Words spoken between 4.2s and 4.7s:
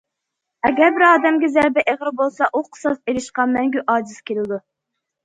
كېلىدۇ.